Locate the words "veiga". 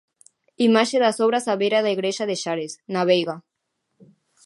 3.09-3.35